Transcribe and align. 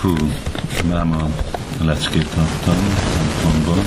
Hú, 0.00 0.14
máma 0.88 1.28
leckét 1.80 2.28
adtam 2.36 2.76
templomban. 3.14 3.84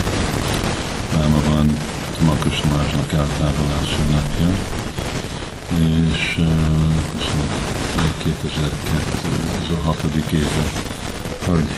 Máma 1.17 1.42
van 1.50 1.77
Makus 2.25 2.59
Tamásnak 2.59 3.11
eltávolási 3.14 4.01
napja, 4.11 4.50
és 5.69 6.35
uh, 6.37 6.53
2002, 8.23 8.71
ez 9.61 9.75
a 9.77 9.82
hatodik 9.84 10.32
éve, 10.32 10.63
hogy 11.45 11.70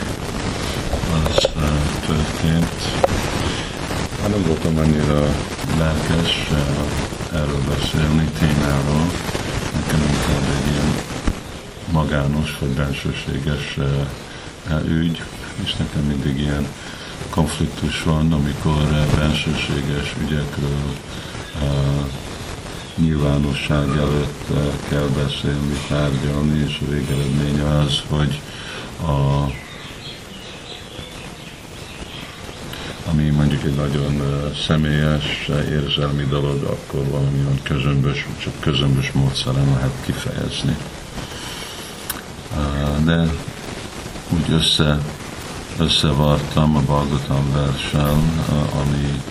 az 1.12 1.48
uh, 1.56 1.62
történt. 2.06 2.82
Hát 4.20 4.30
nem 4.30 4.42
voltam 4.46 4.78
annyira 4.78 5.20
lelkes 5.78 6.48
uh, 6.50 7.40
erről 7.40 7.62
beszélni, 7.68 8.24
témáról. 8.38 9.10
Nekem 9.74 10.00
inkább 10.00 10.46
egy 10.56 10.72
ilyen 10.72 10.94
magános 11.90 12.58
vagy 12.60 12.70
bensőséges 12.70 13.76
uh, 13.76 14.06
ügy, 14.86 15.22
és 15.64 15.74
nekem 15.76 16.02
mindig 16.02 16.38
ilyen 16.38 16.66
konfliktus 17.30 18.02
van, 18.02 18.32
amikor 18.32 18.82
uh, 18.82 19.18
bensőséges 19.18 20.14
ügyekről 20.22 20.92
uh, 21.62 22.04
nyilvánosság 22.96 23.88
előtt 23.88 24.46
kell 24.88 25.08
beszélni, 25.24 25.78
tárgyalni, 25.88 26.64
és 26.66 26.80
a 26.82 26.90
végeredménye 26.90 27.78
az, 27.78 28.02
hogy 28.08 28.40
a 29.02 29.46
ami 33.10 33.28
mondjuk 33.30 33.64
egy 33.64 33.74
nagyon 33.74 34.22
személyes, 34.66 35.50
érzelmi 35.70 36.24
dolog, 36.24 36.62
akkor 36.62 37.04
valamilyen 37.10 37.60
közömbös, 37.62 38.26
csak 38.42 38.52
közömbös 38.60 39.12
módszeren 39.12 39.66
lehet 39.66 39.92
kifejezni. 40.04 40.76
De 43.04 43.34
úgy 44.34 44.52
össze, 44.52 44.98
összevartam 45.78 46.76
a 46.76 46.80
Balgotam 46.80 47.52
versel, 47.52 48.18
ami 48.82 49.22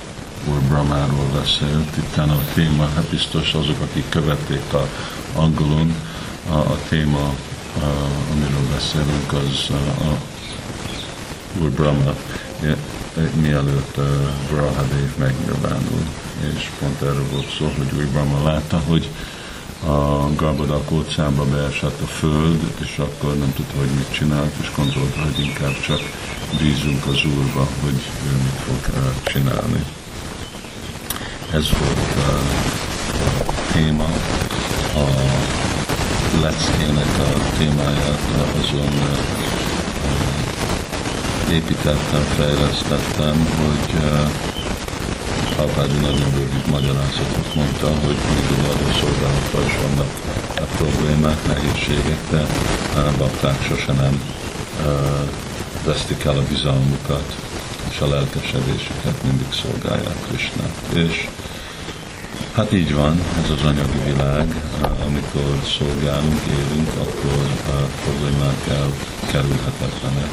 Úr 0.49 0.59
Brahmáról 0.59 1.25
beszélt. 1.33 1.97
Itt 1.97 2.17
a 2.17 2.39
téma, 2.53 2.89
hát 2.95 3.05
biztos 3.09 3.53
azok, 3.53 3.81
akik 3.81 4.09
követték 4.09 4.73
a 4.73 4.87
angolon, 5.35 5.95
a, 6.49 6.55
a 6.55 6.77
téma, 6.89 7.33
a, 7.81 7.85
amiről 8.31 8.67
beszélünk, 8.73 9.33
az 9.33 9.69
a, 9.69 10.03
a 10.03 10.17
Úr 11.61 11.69
Brahma 11.69 12.13
mielőtt 13.41 13.97
uh, 13.97 14.05
Brahadev 14.49 15.17
megnyilvánul, 15.17 16.03
és 16.55 16.69
pont 16.79 17.01
erről 17.01 17.25
volt 17.31 17.55
szó, 17.57 17.71
hogy 17.77 17.99
Úr 17.99 18.05
Brahma 18.05 18.43
látta, 18.43 18.81
hogy 18.87 19.09
a 19.85 20.29
Garbadak 20.35 20.91
óceánba 20.91 21.45
beesett 21.45 22.01
a 22.01 22.05
föld, 22.05 22.59
és 22.81 22.97
akkor 22.97 23.37
nem 23.37 23.53
tudta, 23.55 23.77
hogy 23.77 23.89
mit 23.95 24.11
csinált, 24.11 24.53
és 24.61 24.71
gondolta, 24.75 25.21
hogy 25.21 25.39
inkább 25.39 25.81
csak 25.81 26.01
bízunk 26.59 27.05
az 27.05 27.23
Úrba, 27.25 27.67
hogy 27.81 28.01
ő 28.27 28.35
mit 28.43 28.59
fog 28.65 28.93
csinálni. 29.23 29.83
Ez 31.51 31.69
volt 31.79 32.15
a 32.17 32.41
téma, 33.71 34.09
a 34.95 35.05
leckének 36.41 37.19
a 37.19 37.57
témáját 37.57 38.19
azon 38.61 38.91
építettem, 41.51 42.23
fejlesztettem, 42.37 43.47
hogy 43.57 44.03
Alpádi 45.63 45.99
nagyon 45.99 46.31
rövid 46.31 46.65
magyarázatot 46.69 47.55
mondta, 47.55 47.87
hogy 47.87 48.17
mindig 48.35 48.65
a 48.69 48.93
szolgálatban 49.01 49.65
is 49.65 49.75
vannak 49.85 50.11
a 50.55 50.67
problémák, 50.77 51.39
nehézségek, 51.47 52.19
de 52.29 52.41
uh, 52.41 53.17
bakták 53.17 53.63
sose 53.67 53.91
nem 53.93 54.21
vesztik 55.85 56.23
el 56.23 56.37
a 56.37 56.43
bizalmukat, 56.49 57.35
és 57.89 57.99
a 57.99 58.07
lelkesedésüket 58.07 59.23
mindig 59.23 59.51
szolgálják 59.61 60.19
Krisnát. 60.27 60.77
És 60.93 61.27
hát 62.53 62.73
így 62.73 62.93
van, 62.93 63.21
ez 63.43 63.49
az 63.49 63.61
anyagi 63.61 64.01
világ, 64.05 64.47
amikor 65.07 65.59
szolgálunk, 65.77 66.41
élünk, 66.59 66.89
akkor 67.05 67.41
a 67.67 67.77
problémák 68.03 68.61
elkerülhetetlenek 68.67 70.31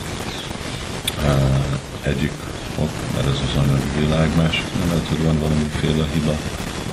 egyik 2.03 2.33
ok, 2.79 2.91
mert 3.15 3.27
ez 3.27 3.41
az 3.47 3.57
anyagi 3.63 3.91
világ, 3.99 4.37
másik 4.37 4.65
lehet, 4.87 5.09
hogy 5.09 5.23
van 5.25 5.39
valamiféle 5.39 6.07
hiba, 6.13 6.37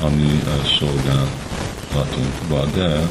ami 0.01 0.43
szolgálhatunkba, 0.79 2.65
de 2.65 3.07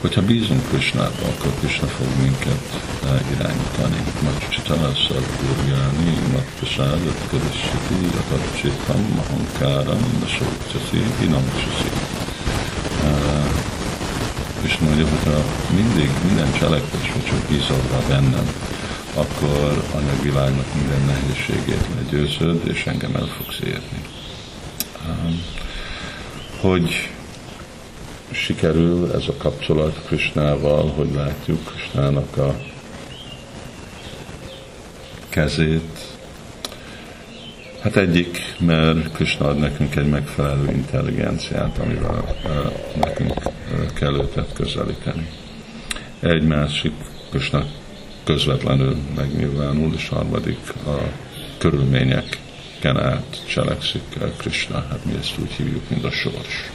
hogyha 0.00 0.22
bízunk 0.22 0.68
Krisnába, 0.68 1.24
akkor 1.32 1.52
Krishna 1.58 1.86
fog 1.86 2.06
minket 2.22 2.64
irányítani. 3.34 4.00
Macsitanasa 4.22 5.14
Gurjani, 5.14 6.12
Matpasádat 6.32 7.20
Karissati, 7.30 8.00
Atacsitam, 8.20 9.02
Mahankáram, 9.16 10.02
Nasokcsasi, 10.20 11.02
Inamcsasi. 11.22 11.90
És 14.62 14.78
mondja, 14.78 15.06
hogy 15.08 15.32
ha 15.32 15.42
mindig 15.74 16.10
minden 16.26 16.52
cselekvés, 16.58 17.12
hogy 17.12 17.24
csak 17.24 17.38
bízol 17.48 17.82
rá 17.90 17.98
bennem, 18.08 18.46
akkor 19.14 19.84
anyagvilágnak 19.94 20.74
minden 20.74 21.02
nehézségét 21.06 21.86
legyőzöd, 21.96 22.60
és 22.66 22.86
engem 22.86 23.14
el 23.14 23.26
fogsz 23.26 23.60
érni. 23.64 24.02
Hogy 26.60 27.10
sikerül 28.30 29.12
ez 29.12 29.28
a 29.28 29.36
kapcsolat 29.36 30.02
Krisnával, 30.06 30.90
hogy 30.90 31.12
látjuk 31.14 31.64
Krisnának 31.64 32.36
a 32.36 32.56
kezét. 35.28 35.98
Hát 37.80 37.96
egyik, 37.96 38.38
mert 38.58 39.12
Krishna 39.12 39.48
ad 39.48 39.58
nekünk 39.58 39.96
egy 39.96 40.08
megfelelő 40.08 40.70
intelligenciát, 40.70 41.78
amivel 41.78 42.36
nekünk 43.00 43.32
kell 43.94 44.14
őket 44.14 44.52
közelíteni. 44.52 45.28
Egy 46.20 46.42
másik, 46.42 46.92
Krishna 47.30 47.66
közvetlenül 48.24 48.96
megnyilvánul, 49.16 49.94
és 49.94 50.08
harmadik 50.08 50.72
a 50.86 50.96
körülményeken 51.58 53.00
át 53.00 53.44
cselekszik 53.48 54.02
Krishna, 54.36 54.86
hát 54.90 55.04
mi 55.04 55.12
ezt 55.20 55.38
úgy 55.38 55.50
hívjuk, 55.50 55.88
mint 55.88 56.04
a 56.04 56.10
sors, 56.10 56.70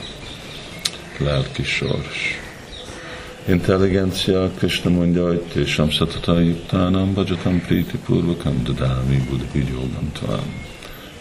lelki 1.18 1.64
sors. 1.64 2.40
Intelligencia, 3.48 4.52
Krishna 4.58 4.90
mondja, 4.90 5.28
hogy 5.28 5.42
Tésam 5.42 5.90
Satata 5.90 6.40
Yuktánam, 6.40 7.14
Bajatam 7.14 7.62
Priti 7.62 7.98
Purvakam, 7.98 8.64
Dadámi 8.64 9.18
Buddhi 9.30 9.66
Jogam 9.70 10.12
talán. 10.20 10.54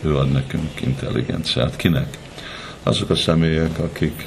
Ő 0.02 0.16
ad 0.16 0.30
nekünk 0.30 0.80
intelligenciát. 0.80 1.76
Kinek? 1.76 2.18
Azok 2.82 3.10
a 3.10 3.14
személyek, 3.14 3.78
akik 3.78 4.26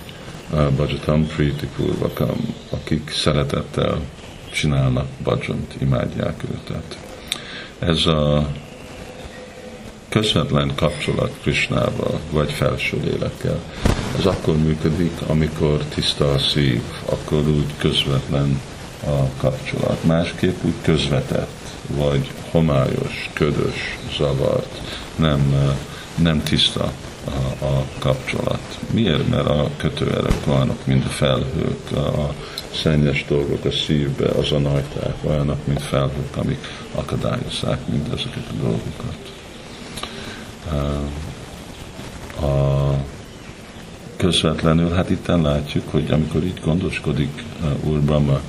Bajatam 0.76 1.28
Priti 1.28 1.68
Purvakam, 1.76 2.56
akik 2.70 3.10
szeretettel 3.10 4.02
csinálnak 4.52 5.08
bajont, 5.24 5.76
imádják 5.82 6.44
őtet. 6.52 6.98
Ez 7.80 8.06
a 8.06 8.48
közvetlen 10.10 10.72
kapcsolat 10.76 11.32
Krisnával, 11.42 12.20
vagy 12.32 12.52
felső 12.52 13.00
lélekkel, 13.04 13.60
ez 14.18 14.26
akkor 14.26 14.58
működik, 14.58 15.22
amikor 15.28 15.84
tiszta 15.84 16.32
a 16.32 16.40
szív, 16.40 16.82
akkor 17.06 17.48
úgy 17.48 17.74
közvetlen 17.78 18.62
a 19.06 19.30
kapcsolat. 19.38 20.04
Másképp 20.04 20.64
úgy 20.64 20.74
közvetett, 20.82 21.60
vagy 21.88 22.32
homályos, 22.52 23.30
ködös, 23.34 23.98
zavart, 24.18 24.82
nem, 25.16 25.74
nem 26.16 26.44
tiszta 26.44 26.92
a, 27.26 27.66
a 27.66 27.86
kapcsolat. 28.00 28.80
Miért? 28.92 29.30
Mert 29.30 29.48
a 29.48 29.70
kötőerek 29.78 30.46
vannak, 30.46 30.86
mint 30.86 31.06
a 31.06 31.10
felhők, 31.10 31.92
a 31.92 32.34
szennyes 32.72 33.26
dolgok 33.28 33.66
a 33.66 33.72
szívbe, 33.72 34.28
az 34.28 34.52
a 34.52 34.60
najták, 34.60 35.14
olyanok, 35.24 35.68
mint 35.68 35.82
felhők, 35.82 36.36
amik 36.36 36.68
akadályozzák 36.96 37.88
mindezeket 37.88 38.44
a 38.50 38.62
dolgokat. 38.62 39.18
A 42.42 42.94
közvetlenül, 44.16 44.90
hát 44.90 45.10
itt 45.10 45.28
látjuk, 45.28 45.92
hogy 45.92 46.12
amikor 46.12 46.44
itt 46.44 46.64
gondoskodik 46.64 47.44
Úr 47.84 48.00
Brahma, 48.00 48.40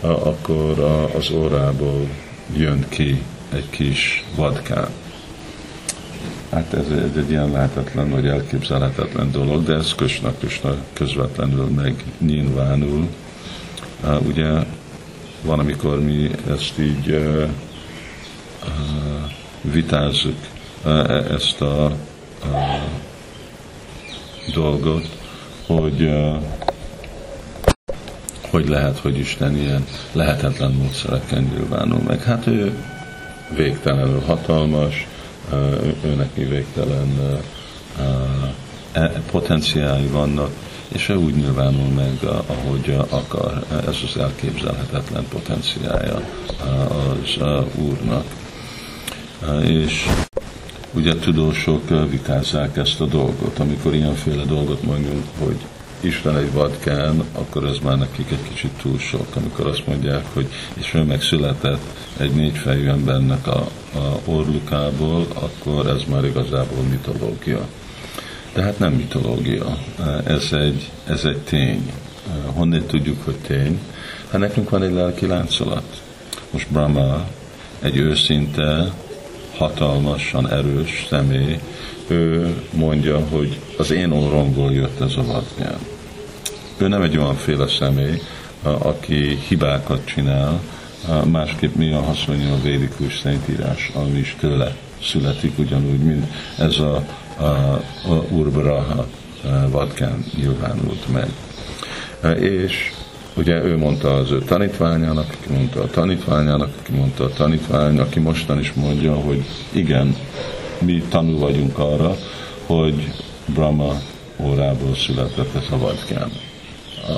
akkor 0.00 0.78
az 1.16 1.30
órából 1.30 2.08
jön 2.56 2.86
ki 2.88 3.22
egy 3.52 3.70
kis 3.70 4.24
vadkán 4.34 4.88
Hát 6.56 6.72
ez 6.72 6.90
egy, 6.90 7.18
egy 7.18 7.30
ilyen 7.30 7.50
lehetetlen, 7.50 8.10
vagy 8.10 8.26
elképzelhetetlen 8.26 9.30
dolog, 9.30 9.64
de 9.64 9.74
ez 9.74 9.94
Kösna 9.94 10.32
Kösna 10.40 10.74
közvetlenül 10.92 11.66
megnyilvánul. 11.66 13.08
Uh, 14.04 14.26
ugye 14.26 14.50
van, 15.42 15.58
amikor 15.58 16.00
mi 16.00 16.30
ezt 16.50 16.78
így 16.78 17.08
uh, 17.08 17.48
uh, 18.62 19.72
vitázzuk, 19.72 20.36
uh, 20.84 21.30
ezt 21.30 21.60
a 21.60 21.96
uh, 22.44 22.54
dolgot, 24.54 25.08
hogy 25.66 26.02
uh, 26.02 26.42
hogy 28.50 28.68
lehet, 28.68 28.98
hogy 28.98 29.18
Isten 29.18 29.56
ilyen 29.56 29.86
lehetetlen 30.12 30.72
módszereken 30.72 31.42
nyilvánul 31.42 32.00
meg. 32.06 32.22
Hát 32.22 32.46
ő 32.46 32.84
végtelenül 33.56 34.20
hatalmas, 34.20 35.06
őnek 36.04 36.36
mi 36.36 36.44
végtelen 36.44 37.40
e, 38.92 39.08
potenciái 39.30 40.06
vannak, 40.06 40.50
és 40.88 41.08
ő 41.08 41.14
úgy 41.16 41.34
nyilvánul 41.34 41.88
meg, 41.88 42.18
ahogy 42.46 42.96
akar. 43.08 43.64
Ez 43.86 43.96
az 44.04 44.16
elképzelhetetlen 44.20 45.24
potenciája 45.28 46.20
az 47.22 47.38
Úrnak. 47.74 48.24
És 49.62 50.06
ugye 50.92 51.14
tudósok 51.14 52.08
vitázzák 52.10 52.76
ezt 52.76 53.00
a 53.00 53.06
dolgot, 53.06 53.58
amikor 53.58 53.94
ilyenféle 53.94 54.44
dolgot 54.44 54.82
mondjunk, 54.82 55.24
hogy 55.38 55.56
Egy 56.00 56.52
vadkán, 56.52 57.24
akkor 57.32 57.64
ez 57.64 57.76
már 57.82 57.98
nekik 57.98 58.30
egy 58.30 58.48
kicsit 58.48 58.70
túl 58.82 58.98
sok, 58.98 59.26
amikor 59.36 59.66
azt 59.66 59.86
mondják, 59.86 60.24
hogy 60.32 60.46
és 60.74 60.94
ő 60.94 61.02
megszületett 61.02 61.80
egy 62.16 62.30
négyfejű 62.30 62.88
embernek 62.88 63.46
a, 63.46 63.68
a 63.94 64.20
orlukából, 64.24 65.26
akkor 65.34 65.86
ez 65.86 66.02
már 66.08 66.24
igazából 66.24 66.82
mitológia. 66.90 67.66
De 68.52 68.62
hát 68.62 68.78
nem 68.78 68.92
mitológia, 68.92 69.78
ez 70.24 70.52
egy, 70.52 70.90
ez 71.06 71.24
egy 71.24 71.38
tény. 71.38 71.92
Honnan 72.44 72.86
tudjuk, 72.86 73.24
hogy 73.24 73.36
tény? 73.36 73.80
Hát 74.30 74.40
nekünk 74.40 74.70
van 74.70 74.82
egy 74.82 74.92
lelki 74.92 75.26
láncolat. 75.26 76.02
Most 76.50 76.70
Brahma 76.70 77.26
egy 77.80 77.96
őszinte, 77.96 78.92
hatalmasan 79.56 80.50
erős 80.50 81.06
személy, 81.08 81.58
ő 82.08 82.54
mondja, 82.72 83.18
hogy 83.30 83.58
az 83.78 83.90
én 83.90 84.10
orromból 84.10 84.72
jött 84.72 85.00
ez 85.00 85.16
a 85.16 85.22
vadnyelv. 85.22 85.80
Ő 86.78 86.88
nem 86.88 87.02
egy 87.02 87.16
olyanféle 87.16 87.68
személy, 87.68 88.20
aki 88.62 89.38
hibákat 89.48 90.04
csinál, 90.04 90.60
másképp 91.24 91.74
mi 91.74 91.92
a 91.92 92.00
haszonja 92.00 92.52
a 92.52 92.60
védikus 92.62 93.18
szentírás, 93.18 93.90
ami 93.94 94.18
is 94.18 94.36
tőle 94.40 94.76
születik, 95.02 95.58
ugyanúgy, 95.58 95.98
mint 95.98 96.26
ez 96.58 96.78
a, 96.78 97.04
a, 97.36 97.44
a 97.44 98.24
Urbraha 98.30 99.06
vadkán 99.70 100.24
nyilvánult 100.36 101.06
meg. 101.12 101.28
És 102.40 102.92
ugye 103.36 103.64
ő 103.64 103.76
mondta 103.76 104.14
az 104.14 104.30
ő 104.30 104.38
tanítványának, 104.38 105.26
aki 105.38 105.52
mondta 105.52 105.82
a 105.82 105.86
tanítványának, 105.86 106.70
aki 106.80 106.92
mondta 106.92 107.24
a 107.24 107.28
tanítvány, 107.28 107.98
aki 107.98 108.18
mostan 108.20 108.58
is 108.58 108.72
mondja, 108.72 109.14
hogy 109.14 109.44
igen, 109.72 110.16
mi 110.78 111.02
tanul 111.08 111.38
vagyunk 111.38 111.78
arra, 111.78 112.16
hogy 112.66 113.12
Brahma 113.54 114.00
órából 114.36 114.94
született 114.94 115.54
ez 115.54 115.66
a 115.70 115.78
vadkán. 115.78 116.30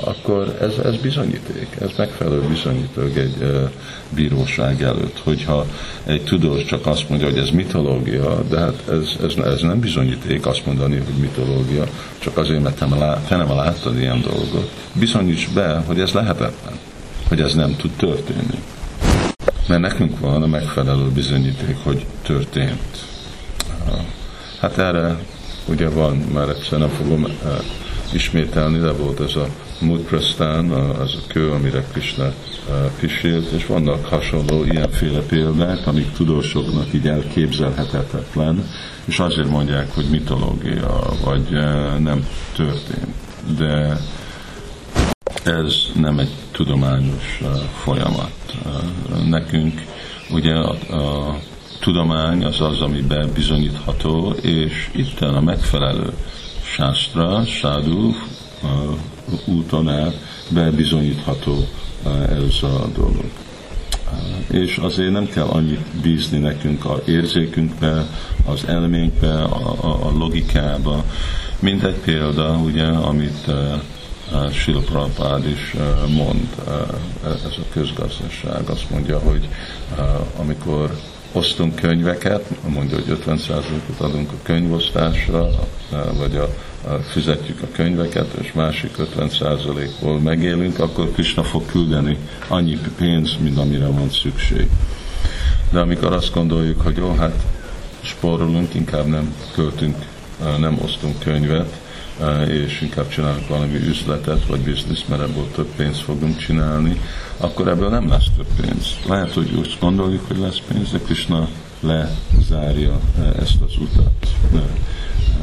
Akkor 0.03 0.57
ez, 0.61 0.77
ez 0.85 0.97
bizonyíték, 0.97 1.67
ez 1.81 1.89
megfelelő 1.97 2.41
bizonyíték 2.41 3.15
egy 3.15 3.67
bíróság 4.09 4.81
előtt. 4.81 5.19
Hogyha 5.23 5.65
egy 6.03 6.23
tudós 6.23 6.65
csak 6.65 6.85
azt 6.85 7.09
mondja, 7.09 7.27
hogy 7.27 7.37
ez 7.37 7.49
mitológia, 7.49 8.43
de 8.49 8.59
hát 8.59 8.83
ez, 8.89 9.07
ez, 9.23 9.45
ez 9.45 9.61
nem 9.61 9.79
bizonyíték 9.79 10.45
azt 10.45 10.65
mondani, 10.65 10.95
hogy 10.95 11.13
mitológia, 11.19 11.83
csak 12.19 12.37
azért, 12.37 12.61
mert 12.63 12.77
te, 13.27 13.35
nem 13.35 13.49
láttad 13.49 13.97
ilyen 13.97 14.21
dolgot. 14.21 14.71
Bizonyíts 14.93 15.49
be, 15.53 15.83
hogy 15.85 15.99
ez 15.99 16.11
lehetetlen, 16.11 16.79
hogy 17.27 17.41
ez 17.41 17.53
nem 17.53 17.75
tud 17.75 17.91
történni. 17.91 18.59
Mert 19.67 19.81
nekünk 19.81 20.19
van 20.19 20.43
a 20.43 20.47
megfelelő 20.47 21.09
bizonyíték, 21.09 21.75
hogy 21.83 22.05
történt. 22.21 23.07
Hát 24.59 24.77
erre 24.77 25.17
ugye 25.65 25.89
van, 25.89 26.17
már 26.33 26.49
egyszer 26.49 26.79
nem 26.79 26.89
fogom 26.89 27.27
ismételni, 28.11 28.79
de 28.79 28.91
volt 28.91 29.19
ez 29.19 29.35
a 29.35 29.47
Mudprasztán, 29.81 30.69
az 30.71 31.15
a 31.15 31.27
kő, 31.27 31.51
amire 31.51 31.83
Krishna 31.91 32.33
kísért, 32.99 33.51
és 33.51 33.65
vannak 33.65 34.05
hasonló 34.05 34.63
ilyenféle 34.63 35.19
példák, 35.19 35.87
amik 35.87 36.11
tudósoknak 36.11 36.93
így 36.93 37.07
elképzelhetetlen, 37.07 38.63
és 39.05 39.19
azért 39.19 39.49
mondják, 39.49 39.93
hogy 39.93 40.05
mitológia, 40.09 41.01
vagy 41.23 41.47
uh, 41.51 41.99
nem 41.99 42.27
történt. 42.55 43.13
De 43.57 43.97
ez 45.43 45.75
nem 45.95 46.19
egy 46.19 46.31
tudományos 46.51 47.41
folyamat. 47.83 48.31
Nekünk 49.27 49.81
ugye 50.29 50.53
a, 50.53 50.95
a 50.95 51.37
tudomány 51.79 52.43
az 52.43 52.61
az, 52.61 52.81
ami 52.81 53.01
bebizonyítható, 53.01 54.31
és 54.41 54.89
itt 54.93 55.19
a 55.19 55.41
megfelelő 55.41 56.13
sásztra, 56.63 57.45
sádu 57.45 58.13
úton 59.45 59.89
át 59.89 60.19
bebizonyítható 60.49 61.67
ez 62.29 62.63
a 62.63 62.87
dolog. 62.95 63.25
És 64.51 64.77
azért 64.77 65.11
nem 65.11 65.29
kell 65.29 65.45
annyit 65.45 66.01
bízni 66.01 66.37
nekünk 66.37 66.85
az 66.85 66.99
érzékünkbe, 67.05 68.07
az 68.45 68.63
elménkbe, 68.67 69.33
a, 69.43 69.75
a, 69.81 70.07
a 70.07 70.11
logikába. 70.17 71.03
Mint 71.59 71.83
egy 71.83 71.95
példa, 71.95 72.57
ugye, 72.57 72.85
amit 72.85 73.47
uh, 73.47 74.51
Sila 74.51 74.79
Prabhupád 74.79 75.47
is 75.47 75.73
uh, 75.73 76.09
mond, 76.09 76.47
uh, 76.67 76.73
ez 77.23 77.53
a 77.57 77.71
közgazdaság. 77.71 78.69
Azt 78.69 78.89
mondja, 78.89 79.19
hogy 79.19 79.47
amikor 80.39 80.99
osztunk 81.31 81.75
könyveket, 81.75 82.45
mondja, 82.67 82.97
hogy 82.97 83.19
50%-ot 83.25 83.99
adunk 83.99 84.31
a 84.31 84.35
könyvosztásra, 84.43 85.49
vagy 86.17 86.35
a, 86.35 86.43
a, 86.43 86.68
fizetjük 87.11 87.61
a 87.61 87.67
könyveket, 87.71 88.33
és 88.41 88.53
másik 88.53 88.91
50%-ból 89.17 90.19
megélünk, 90.19 90.79
akkor 90.79 91.11
Krishna 91.11 91.43
fog 91.43 91.65
küldeni 91.65 92.17
annyi 92.47 92.77
pénz, 92.97 93.37
mint 93.39 93.57
amire 93.57 93.87
van 93.87 94.09
szükség. 94.09 94.67
De 95.71 95.79
amikor 95.79 96.13
azt 96.13 96.33
gondoljuk, 96.33 96.81
hogy 96.81 96.97
jó, 96.97 97.15
hát 97.15 97.43
spórolunk, 98.01 98.73
inkább 98.73 99.05
nem 99.05 99.35
költünk, 99.53 99.95
nem 100.59 100.79
osztunk 100.83 101.19
könyvet, 101.19 101.79
és 102.47 102.81
inkább 102.81 103.09
csinálunk 103.09 103.47
valami 103.47 103.75
üzletet, 103.75 104.45
vagy 104.45 104.59
biznisz, 104.59 105.03
mert 105.07 105.21
ebből 105.21 105.51
több 105.51 105.69
pénzt 105.75 106.01
fogunk 106.01 106.37
csinálni, 106.37 107.01
akkor 107.37 107.67
ebből 107.67 107.89
nem 107.89 108.09
lesz 108.09 108.27
több 108.37 108.47
pénz. 108.61 108.85
Lehet, 109.07 109.33
hogy 109.33 109.53
úgy 109.57 109.77
gondoljuk, 109.79 110.27
hogy 110.27 110.37
lesz 110.37 110.61
pénz, 110.67 110.91
de 110.91 110.99
Krishna 110.99 111.47
lezárja 111.79 112.99
ezt 113.39 113.61
az 113.65 113.73
utat. 113.79 114.11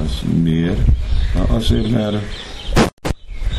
Ez 0.05 0.13
miért? 0.43 0.81
Azért, 1.49 1.91
mert 1.91 2.17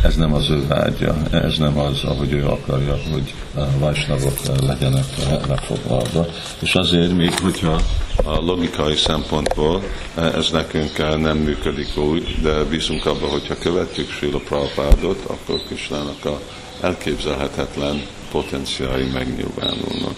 ez 0.03 0.15
nem 0.15 0.33
az 0.33 0.49
ő 0.49 0.67
vágya, 0.67 1.15
ez 1.31 1.57
nem 1.57 1.77
az, 1.77 2.03
ahogy 2.03 2.31
ő 2.31 2.45
akarja, 2.45 2.97
hogy 3.11 3.33
vajsnagok 3.79 4.37
legyenek 4.61 5.05
lefoglalva. 5.47 6.25
És 6.59 6.75
azért 6.75 7.15
még, 7.15 7.39
hogyha 7.39 7.81
a 8.23 8.39
logikai 8.39 8.95
szempontból 8.95 9.83
ez 10.15 10.49
nekünk 10.51 10.97
nem 10.97 11.37
működik 11.37 11.97
úgy, 11.97 12.35
de 12.41 12.63
bízunk 12.63 13.05
abban, 13.05 13.29
hogyha 13.29 13.57
követjük 13.57 14.09
Srila 14.09 14.39
Prabhupádot, 14.39 15.23
akkor 15.27 15.61
Kisnának 15.67 16.25
a 16.25 16.39
elképzelhetetlen 16.81 18.01
potenciái 18.31 19.09
megnyilvánulnak. 19.13 20.17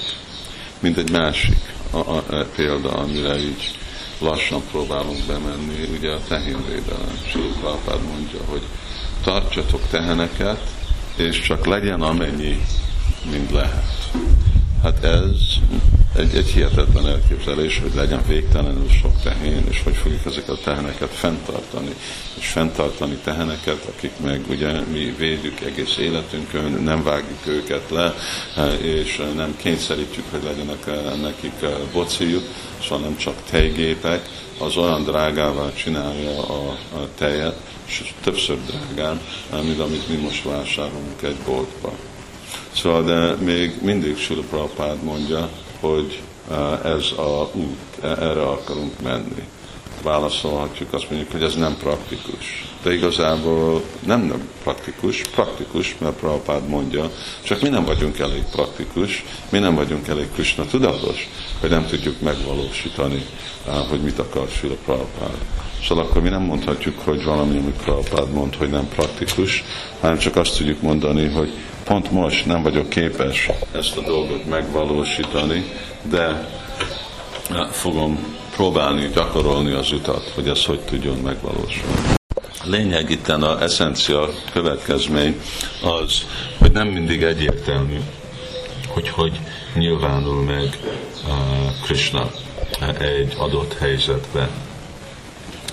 Mint 0.80 0.98
egy 0.98 1.12
másik 1.12 1.58
a, 1.92 1.98
a, 1.98 2.24
a 2.30 2.46
példa, 2.56 2.90
amire 2.92 3.38
így 3.38 3.72
lassan 4.20 4.62
próbálunk 4.72 5.26
bemenni, 5.28 5.98
ugye 5.98 6.12
a 6.12 6.24
tehénvédelem. 6.28 7.18
Srila 7.28 7.54
Prabhupád 7.60 8.02
mondja, 8.02 8.40
hogy 8.46 8.62
tartsatok 9.24 9.82
teheneket, 9.90 10.62
és 11.16 11.42
csak 11.42 11.66
legyen 11.66 12.02
amennyi, 12.02 12.62
mint 13.32 13.52
lehet. 13.52 14.10
Hát 14.84 15.04
ez 15.04 15.60
egy, 16.16 16.36
egy 16.36 16.48
hihetetlen 16.48 17.08
elképzelés, 17.08 17.80
hogy 17.80 17.92
legyen 17.96 18.22
végtelenül 18.28 18.90
sok 18.90 19.22
tehén, 19.22 19.64
és 19.70 19.82
hogy 19.84 19.96
fogjuk 19.96 20.26
ezeket 20.26 20.50
a 20.50 20.58
teheneket 20.64 21.10
fenntartani. 21.10 21.96
És 22.40 22.48
fenntartani 22.48 23.16
teheneket, 23.24 23.86
akik 23.96 24.12
meg 24.24 24.42
ugye 24.50 24.80
mi 24.80 25.16
védjük 25.18 25.60
egész 25.60 25.98
életünkön, 25.98 26.72
nem 26.72 27.04
vágjuk 27.04 27.48
őket 27.48 27.90
le, 27.90 28.14
és 28.82 29.22
nem 29.36 29.56
kényszerítjük, 29.58 30.26
hogy 30.32 30.44
legyenek 30.44 30.86
nekik 31.22 31.66
bocijuk, 31.94 32.44
szóval 32.82 33.00
nem 33.00 33.18
csak 33.18 33.36
tejgépek, 33.50 34.30
az 34.58 34.78
olyan 34.78 35.04
drágává 35.04 35.74
csinálja 35.74 36.48
a, 36.48 36.70
a 36.94 37.08
tejet, 37.18 37.60
és 37.86 38.14
többször 38.24 38.58
drágán, 38.66 39.22
mint 39.64 39.80
amit 39.80 40.08
mi 40.08 40.16
most 40.16 40.44
vásárolunk 40.44 41.22
egy 41.22 41.38
boltba. 41.46 41.94
Szóval 42.72 43.04
de 43.04 43.36
még 43.46 43.74
mindig 43.82 44.18
Sula 44.18 44.68
mondja, 45.04 45.50
hogy 45.80 46.22
ez 46.84 47.12
a 47.18 47.50
út, 47.54 47.78
e, 48.02 48.08
erre 48.08 48.44
akarunk 48.44 49.02
menni. 49.02 49.48
Válaszolhatjuk, 50.02 50.94
azt 50.94 51.10
mondjuk, 51.10 51.32
hogy 51.32 51.44
ez 51.44 51.56
nem 51.56 51.78
praktikus. 51.78 52.68
De 52.84 52.94
igazából 52.94 53.84
nem, 54.06 54.22
nem 54.22 54.50
praktikus, 54.64 55.22
praktikus, 55.22 55.96
mert 56.00 56.16
Prabhupád 56.16 56.68
mondja, 56.68 57.12
csak 57.44 57.62
mi 57.62 57.70
nem 57.70 57.86
vagyunk 57.86 58.20
elég 58.20 58.44
praktikus, 58.52 59.24
mi 59.50 59.60
nem 59.60 59.76
vagyunk 59.76 60.08
elég 60.08 60.28
Krishna 60.34 60.66
tudatos, 60.66 61.30
hogy 61.60 61.70
nem 61.70 61.86
tudjuk 61.86 62.22
megvalósítani, 62.22 63.26
hogy 63.90 64.02
mit 64.02 64.20
akar 64.20 64.48
Sila 64.60 64.76
Prabhupád. 64.86 65.38
Szóval 65.88 66.04
akkor 66.04 66.22
mi 66.22 66.30
nem 66.30 66.42
mondhatjuk, 66.42 67.00
hogy 67.00 67.24
valami, 67.24 67.58
amit 67.58 67.82
Prabhupád 67.82 68.32
mond, 68.32 68.56
hogy 68.56 68.70
nem 68.70 68.88
praktikus, 68.88 69.64
hanem 70.00 70.18
csak 70.18 70.36
azt 70.36 70.58
tudjuk 70.58 70.82
mondani, 70.82 71.28
hogy 71.28 71.54
pont 71.84 72.12
most 72.12 72.46
nem 72.46 72.64
vagyok 72.64 72.90
képes 72.90 73.50
ezt 73.72 73.98
a 73.98 74.02
dolgot 74.02 74.46
megvalósítani, 74.46 75.64
de 76.10 76.50
fogom 77.72 78.38
próbálni 78.60 79.10
gyakorolni 79.14 79.72
az 79.72 79.92
utat, 79.92 80.32
hogy 80.36 80.48
ez 80.48 80.66
hogy 80.66 80.80
tudjon 80.80 81.18
megvalósulni. 81.18 82.02
A 82.36 82.66
lényeg 82.66 83.10
itt 83.10 83.28
a 83.28 83.62
eszencia 83.62 84.30
következmény 84.52 85.42
az, 85.84 86.26
hogy 86.58 86.72
nem 86.72 86.88
mindig 86.88 87.24
egyértelmű, 87.24 88.00
hogy 88.88 89.10
hogy 89.10 89.40
nyilvánul 89.74 90.44
meg 90.44 90.78
uh, 91.28 91.34
Krishna 91.84 92.32
egy 93.00 93.36
adott 93.38 93.78
helyzetben. 93.78 94.50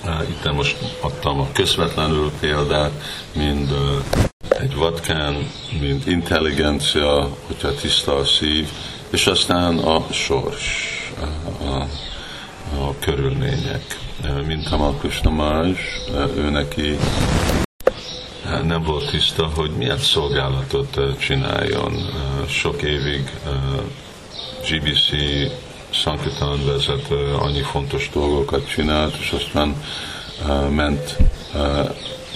Uh, 0.04 0.28
itt 0.28 0.52
most 0.52 0.76
adtam 1.00 1.40
a 1.40 1.48
közvetlenül 1.52 2.30
példát, 2.40 2.92
mind 3.32 3.70
uh, 3.70 4.58
egy 4.60 4.74
vatkán, 4.74 5.50
mint 5.80 6.06
intelligencia, 6.06 7.36
hogyha 7.46 7.74
tiszta 7.74 8.16
a 8.16 8.24
szív, 8.24 8.68
és 9.10 9.26
aztán 9.26 9.78
a 9.78 10.06
sors, 10.12 10.90
a, 11.20 11.64
a 11.64 11.86
körülmények. 12.98 13.98
Mint 14.46 14.68
Hamal 14.68 14.94
Krishna 14.94 15.64
ő 16.36 16.50
neki 16.50 16.96
nem 18.64 18.82
volt 18.82 19.10
tiszta, 19.10 19.50
hogy 19.54 19.70
milyen 19.70 19.98
szolgálatot 19.98 20.98
csináljon. 21.18 21.92
Sok 22.48 22.82
évig 22.82 23.30
GBC 24.70 25.08
Sankirtan 25.90 26.66
vezető 26.66 27.34
annyi 27.34 27.62
fontos 27.62 28.10
dolgokat 28.12 28.68
csinált, 28.68 29.16
és 29.16 29.30
aztán 29.30 29.82
ment 30.70 31.16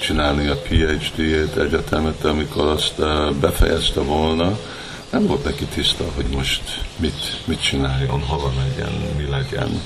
csinálni 0.01 0.47
a 0.47 0.57
PhD-ét, 0.57 1.57
egyetemet, 1.57 2.25
amikor 2.25 2.67
azt 2.67 2.95
befejezte 3.41 4.01
volna, 4.01 4.59
nem 5.11 5.27
volt 5.27 5.45
neki 5.45 5.65
tiszta, 5.65 6.05
hogy 6.15 6.27
most 6.27 6.63
mit, 6.97 7.41
mit 7.45 7.63
csináljon, 7.63 8.21
hova 8.21 8.53
megyen, 8.59 8.93
mi 9.17 9.29
legyen. 9.31 9.83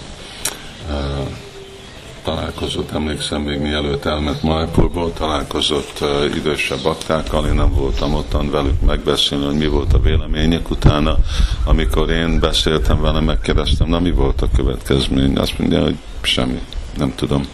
Találkozott, 2.25 2.91
emlékszem, 2.91 3.43
még 3.43 3.59
mielőtt 3.61 4.05
elment 4.05 4.43
Majpurból, 4.43 5.13
találkozott 5.13 5.99
uh, 6.01 6.37
idősebb 6.37 6.83
baktákkal, 6.83 7.47
én 7.47 7.55
nem 7.55 7.73
voltam 7.73 8.15
ottan 8.15 8.51
velük 8.51 8.81
megbeszélni, 8.81 9.45
hogy 9.45 9.57
mi 9.57 9.67
volt 9.67 9.93
a 9.93 10.01
vélemények 10.01 10.71
utána. 10.71 11.17
Amikor 11.65 12.11
én 12.11 12.41
beszéltem 12.41 13.01
vele, 13.01 13.21
megkérdeztem, 13.21 13.89
na 13.89 14.01
mi 14.01 14.11
volt 14.11 14.43
a 14.43 14.49
következmény? 14.57 15.37
Azt 15.37 15.59
mondja, 15.59 15.83
hogy 15.83 15.97
semmi, 16.23 16.61
nem 16.97 17.15
tudom 17.15 17.47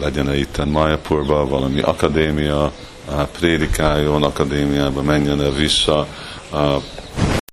legyen-e 0.00 0.36
itt 0.36 0.64
Mayapurba 0.64 1.46
valami 1.46 1.80
akadémia, 1.80 2.72
prédikáljon, 3.38 4.22
akadémiába 4.22 5.02
menjen-e 5.02 5.50
vissza, 5.50 6.06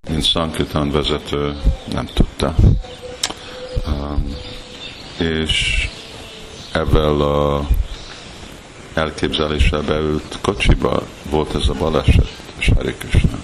mint 0.09 0.25
Sankirtan 0.25 0.91
vezető, 0.91 1.55
nem 1.93 2.05
tudta. 2.13 2.55
És 5.17 5.87
ebben 6.71 7.21
a 7.21 7.67
elképzeléssel 8.93 9.81
beült 9.81 10.37
kocsiba 10.41 11.03
volt 11.29 11.55
ez 11.55 11.67
a 11.67 11.73
baleset, 11.73 12.27
Hare 12.75 12.93
Krishna. 12.93 13.37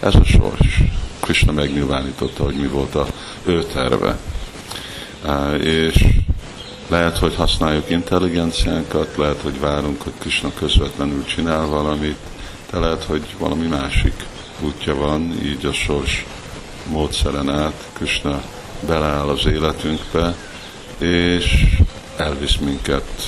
Ez 0.00 0.14
a 0.14 0.24
sors. 0.24 0.82
Krishna 1.20 1.52
megnyilvánította, 1.52 2.44
hogy 2.44 2.54
mi 2.54 2.66
volt 2.66 2.94
a 2.94 3.06
ő 3.44 3.64
terve. 3.64 4.18
És 5.58 6.04
lehet, 6.88 7.18
hogy 7.18 7.34
használjuk 7.34 7.90
intelligenciánkat, 7.90 9.16
lehet, 9.16 9.40
hogy 9.40 9.60
várunk, 9.60 10.02
hogy 10.02 10.12
Krishna 10.18 10.52
közvetlenül 10.54 11.24
csinál 11.24 11.66
valamit, 11.66 12.18
de 12.70 12.78
lehet, 12.78 13.04
hogy 13.04 13.26
valami 13.38 13.66
másik 13.66 14.14
útja 14.60 14.94
van, 14.94 15.38
így 15.44 15.66
a 15.66 15.72
sors 15.72 16.24
módszeren 16.90 17.50
át 17.50 17.88
Krishna 17.92 18.42
beleáll 18.86 19.28
az 19.28 19.46
életünkbe, 19.46 20.34
és 20.98 21.76
elvisz 22.16 22.56
minket 22.56 23.26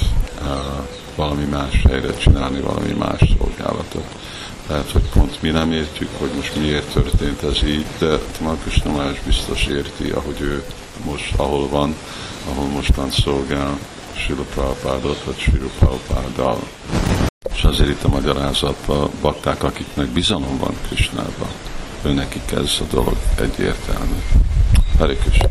valami 1.17 1.45
más 1.45 1.83
helyre 1.89 2.15
csinálni, 2.15 2.61
valami 2.61 2.93
más 2.93 3.21
szolgálatot. 3.39 4.05
Lehet, 4.69 4.91
hogy 4.91 5.09
pont 5.13 5.43
mi 5.43 5.51
nem 5.51 5.73
értjük, 5.73 6.09
hogy 6.19 6.31
most 6.37 6.57
miért 6.57 6.93
történt 6.93 7.43
ez 7.43 7.63
így, 7.67 7.87
de 7.99 8.19
Tamal 8.19 8.57
Krishna 8.57 8.93
más 8.93 9.21
biztos 9.27 9.67
érti, 9.67 10.11
ahogy 10.11 10.41
ő 10.41 10.65
most, 11.05 11.35
ahol 11.37 11.69
van, 11.69 11.95
ahol 12.51 12.67
mostan 12.67 13.11
szolgál 13.11 13.79
Sila 14.17 14.43
Prabhupádot, 14.55 15.23
vagy 15.25 15.39
Sila 15.39 15.69
Prabhupáddal. 15.79 16.59
És 17.55 17.63
azért 17.63 17.89
itt 17.89 18.03
a 18.03 18.09
magyarázatban 18.09 19.11
bakták, 19.21 19.63
akiknek 19.63 20.07
bizalom 20.07 20.59
van 20.59 20.75
Krishnában, 20.87 21.49
ő 22.03 22.13
nekik 22.13 22.53
ez 22.53 22.77
a 22.81 22.85
dolog 22.91 23.17
egyértelmű. 23.41 24.19
Hare 24.99 25.17